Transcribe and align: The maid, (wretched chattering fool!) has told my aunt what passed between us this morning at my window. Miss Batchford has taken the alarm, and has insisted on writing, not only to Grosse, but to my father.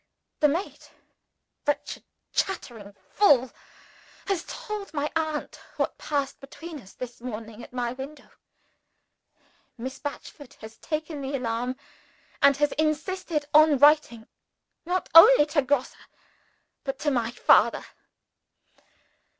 The 0.39 0.47
maid, 0.47 0.79
(wretched 1.67 2.01
chattering 2.33 2.95
fool!) 3.11 3.51
has 4.25 4.43
told 4.47 4.91
my 4.95 5.11
aunt 5.15 5.57
what 5.77 5.99
passed 5.99 6.39
between 6.39 6.81
us 6.81 6.93
this 6.93 7.21
morning 7.21 7.63
at 7.63 7.71
my 7.71 7.93
window. 7.93 8.31
Miss 9.77 9.99
Batchford 9.99 10.55
has 10.55 10.79
taken 10.79 11.21
the 11.21 11.35
alarm, 11.35 11.75
and 12.41 12.57
has 12.57 12.71
insisted 12.79 13.45
on 13.53 13.77
writing, 13.77 14.27
not 14.87 15.07
only 15.13 15.45
to 15.45 15.61
Grosse, 15.61 15.95
but 16.83 16.97
to 16.97 17.11
my 17.11 17.29
father. 17.29 17.85